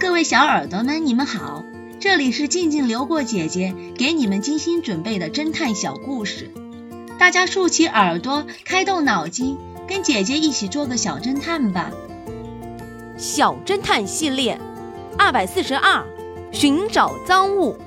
[0.00, 1.64] 各位小耳朵们，你们好，
[2.00, 6.50] 这里是静静流过姐姐给你们精心准备的侦探小故事，
[7.18, 11.92] 大家竖起耳朵，开动脑筋，跟姐姐一起做个小侦探吧。
[13.16, 14.60] 小侦探系列
[15.16, 16.04] 二百四十二，
[16.52, 17.78] 寻找赃物。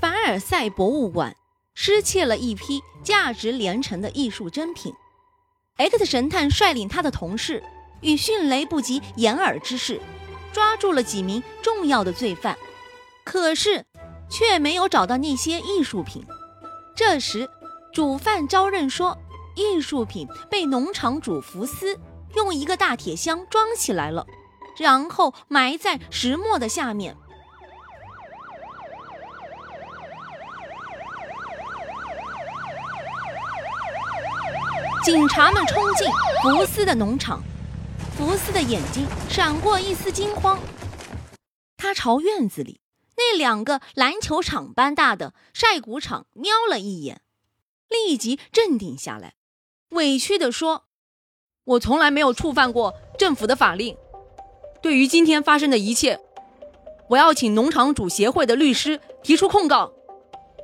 [0.00, 1.34] 凡尔赛博物馆
[1.74, 4.92] 失窃了一批价值连城的艺术珍品
[5.76, 7.62] ，X 神探率领他的同事。
[8.00, 10.00] 以迅雷不及掩耳之势，
[10.52, 12.56] 抓住了几名重要的罪犯，
[13.24, 13.84] 可是
[14.28, 16.24] 却没有找到那些艺术品。
[16.94, 17.48] 这时，
[17.92, 19.16] 主犯招认说，
[19.54, 21.98] 艺术品被农场主福斯
[22.34, 24.26] 用一个大铁箱装起来了，
[24.78, 27.16] 然后埋在石磨的下面。
[35.02, 36.06] 警察们冲进
[36.42, 37.42] 福斯的农场。
[38.20, 40.60] 福斯的眼睛闪过一丝惊慌，
[41.78, 42.82] 他朝院子里
[43.16, 47.22] 那两个篮球场般大的晒谷场瞄了一眼，
[47.88, 49.36] 立即镇定下来，
[49.92, 50.84] 委屈地说
[51.64, 53.96] ：“我从来没有触犯过政府的法令。
[54.82, 56.20] 对于今天发生的一切，
[57.08, 59.90] 我要请农场主协会的律师提出控告。”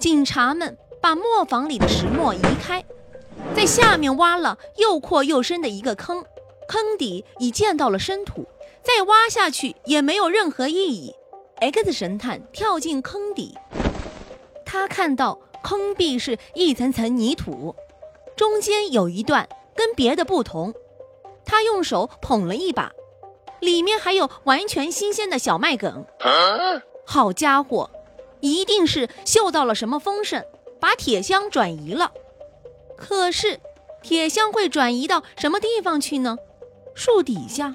[0.00, 2.84] 警察们把磨坊里的石磨移开，
[3.54, 6.24] 在下面挖了又阔又深的一个坑。
[6.68, 8.46] 坑底已见到了深土，
[8.82, 11.14] 再挖下去也没有任何意义。
[11.60, 13.56] X 神探跳进坑底，
[14.66, 17.74] 他看到坑壁是一层层泥土，
[18.36, 20.74] 中间有一段跟别的不同。
[21.46, 22.90] 他用手捧了一把，
[23.60, 26.04] 里面还有完全新鲜的小麦梗。
[27.06, 27.90] 好家伙，
[28.40, 30.44] 一定是嗅到了什么风声，
[30.80, 32.12] 把铁箱转移了。
[32.96, 33.60] 可是，
[34.02, 36.38] 铁箱会转移到什么地方去呢？
[36.94, 37.74] 树底下，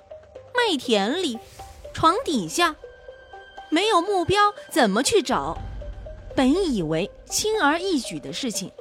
[0.56, 1.38] 麦田里，
[1.94, 2.76] 床底下，
[3.70, 5.58] 没有目标怎么去找？
[6.36, 8.72] 本以为轻而易举的事情，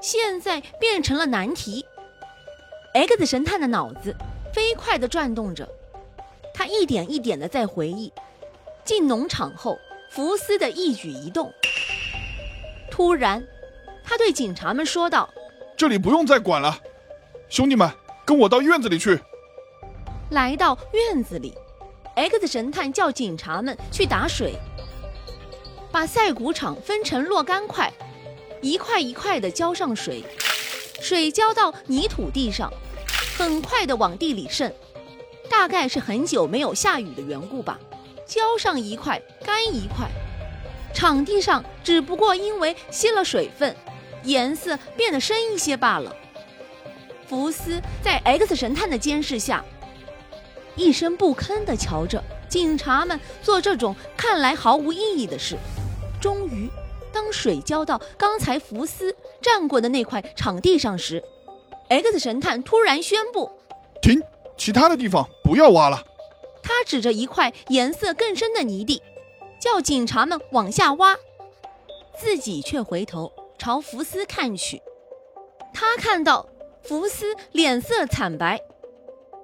[0.00, 1.84] 现在变成了难题。
[2.94, 4.14] X 神探的脑子
[4.54, 5.68] 飞快地转动着，
[6.54, 8.12] 他一点一点地在回忆
[8.84, 9.76] 进农场后
[10.10, 11.52] 福斯的一举一动。
[12.90, 13.44] 突然，
[14.04, 15.28] 他对警察们说道
[15.76, 16.78] ：“这里不用再管了，
[17.48, 17.90] 兄弟们，
[18.24, 19.20] 跟我到院子里去。”
[20.30, 21.52] 来到院子里
[22.14, 24.54] ，X 神探叫警察们去打水，
[25.90, 27.92] 把赛谷场分成若干块，
[28.60, 30.22] 一块一块的浇上水，
[31.00, 32.72] 水浇到泥土地上，
[33.36, 34.72] 很快的往地里渗，
[35.48, 37.80] 大概是很久没有下雨的缘故吧。
[38.24, 40.08] 浇上一块，干一块，
[40.94, 43.74] 场地上只不过因为吸了水分，
[44.22, 46.14] 颜色变得深一些罢了。
[47.26, 49.64] 福斯在 X 神探的监视下。
[50.80, 55.58] 一声不吭地瞧着警察们做这种看来毫无意义的事。
[56.18, 56.70] 终于，
[57.12, 61.22] 当水浇到刚才福斯站过的那块场地上时
[61.90, 63.50] ，X 神探突然宣布
[64.00, 64.22] ：“停！
[64.56, 66.02] 其他的地方不要挖了。”
[66.62, 69.02] 他指着一块颜色更深的泥地，
[69.60, 71.14] 叫警察们往下挖，
[72.18, 74.80] 自己却回头朝福斯看去。
[75.74, 76.48] 他看到
[76.82, 78.60] 福斯脸色惨白，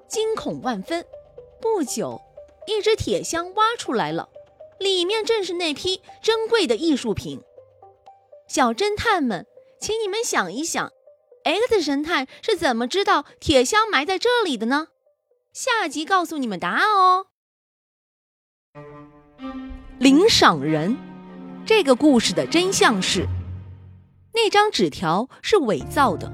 [0.08, 1.04] 惊恐万分。
[1.60, 2.20] 不久，
[2.66, 4.28] 一只铁箱挖出来了，
[4.78, 7.40] 里面正是那批珍贵的艺术品。
[8.48, 9.46] 小侦探们，
[9.80, 10.92] 请你们想一想
[11.44, 14.88] ，X 神探是怎么知道铁箱埋在这里的呢？
[15.52, 17.26] 下集告诉你们答案哦。
[19.98, 20.96] 领赏人，
[21.64, 23.26] 这个故事的真相是，
[24.34, 26.30] 那张纸条是伪造的。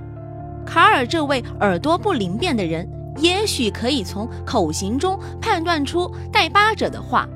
[0.66, 2.88] 卡尔这位耳朵不灵便的人。
[3.19, 7.28] 也许可以从口型中判断出带八者的话，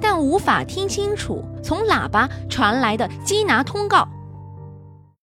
[0.00, 4.08] 但无法听清楚从喇叭传来的缉拿通告。